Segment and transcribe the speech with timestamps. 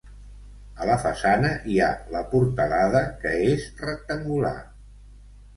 [0.85, 4.57] A la façana hi ha la portalada, que és rectangular.